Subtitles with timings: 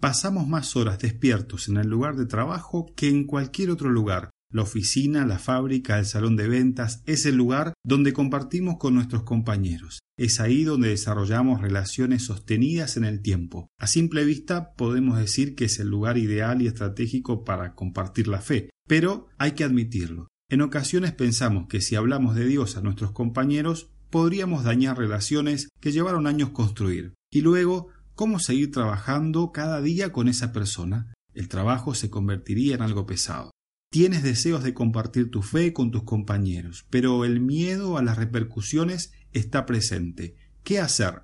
[0.00, 4.30] Pasamos más horas despiertos en el lugar de trabajo que en cualquier otro lugar.
[4.50, 9.24] La oficina, la fábrica, el salón de ventas es el lugar donde compartimos con nuestros
[9.24, 10.00] compañeros.
[10.18, 13.68] Es ahí donde desarrollamos relaciones sostenidas en el tiempo.
[13.78, 18.40] A simple vista podemos decir que es el lugar ideal y estratégico para compartir la
[18.40, 20.28] fe, pero hay que admitirlo.
[20.48, 25.92] En ocasiones pensamos que si hablamos de Dios a nuestros compañeros podríamos dañar relaciones que
[25.92, 27.12] llevaron años construir.
[27.30, 27.88] Y luego,
[28.20, 31.10] ¿cómo seguir trabajando cada día con esa persona?
[31.32, 33.50] El trabajo se convertiría en algo pesado.
[33.90, 39.14] Tienes deseos de compartir tu fe con tus compañeros, pero el miedo a las repercusiones
[39.32, 40.36] está presente.
[40.64, 41.22] ¿Qué hacer?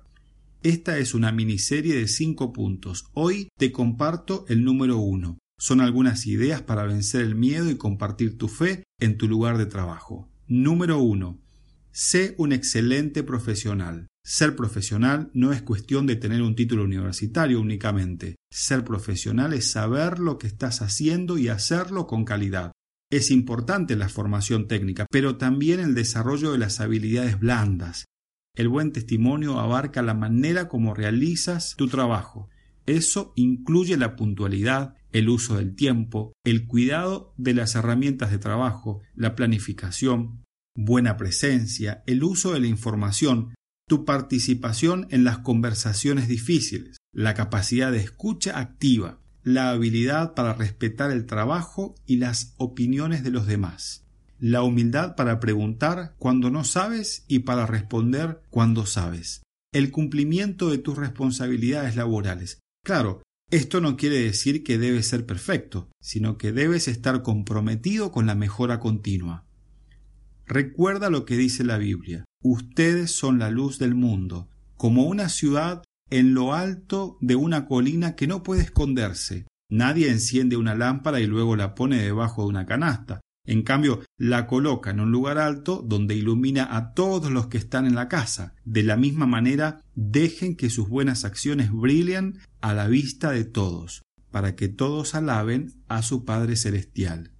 [0.63, 3.05] Esta es una miniserie de cinco puntos.
[3.13, 5.37] Hoy te comparto el número uno.
[5.59, 9.67] Son algunas ideas para vencer el miedo y compartir tu fe en tu lugar de
[9.67, 10.31] trabajo.
[10.47, 11.39] Número uno.
[11.99, 14.05] Sé un excelente profesional.
[14.23, 18.35] Ser profesional no es cuestión de tener un título universitario únicamente.
[18.51, 22.71] Ser profesional es saber lo que estás haciendo y hacerlo con calidad.
[23.11, 28.05] Es importante la formación técnica, pero también el desarrollo de las habilidades blandas.
[28.55, 32.47] El buen testimonio abarca la manera como realizas tu trabajo.
[32.85, 39.01] Eso incluye la puntualidad, el uso del tiempo, el cuidado de las herramientas de trabajo,
[39.15, 40.43] la planificación,
[40.77, 43.55] buena presencia, el uso de la información,
[43.87, 51.09] tu participación en las conversaciones difíciles, la capacidad de escucha activa, la habilidad para respetar
[51.09, 54.05] el trabajo y las opiniones de los demás,
[54.39, 59.41] la humildad para preguntar cuando no sabes y para responder cuando sabes,
[59.73, 62.59] el cumplimiento de tus responsabilidades laborales.
[62.85, 68.27] Claro, esto no quiere decir que debes ser perfecto, sino que debes estar comprometido con
[68.27, 69.46] la mejora continua.
[70.47, 72.23] Recuerda lo que dice la Biblia.
[72.41, 78.15] Ustedes son la luz del mundo, como una ciudad en lo alto de una colina
[78.15, 79.45] que no puede esconderse.
[79.69, 83.19] Nadie enciende una lámpara y luego la pone debajo de una canasta.
[83.45, 87.85] En cambio, la coloca en un lugar alto donde ilumina a todos los que están
[87.85, 88.55] en la casa.
[88.63, 94.01] De la misma manera, dejen que sus buenas acciones brillen a la vista de todos,
[94.31, 97.31] para que todos alaben a su Padre Celestial.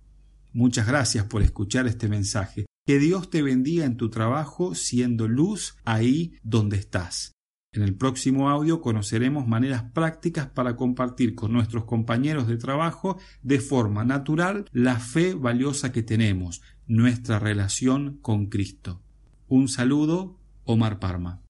[0.57, 2.65] Muchas gracias por escuchar este mensaje.
[2.87, 7.33] Que Dios te bendiga en tu trabajo siendo luz ahí donde estás.
[7.71, 13.59] En el próximo audio conoceremos maneras prácticas para compartir con nuestros compañeros de trabajo de
[13.59, 19.03] forma natural la fe valiosa que tenemos, nuestra relación con Cristo.
[19.47, 21.46] Un saludo, Omar Parma.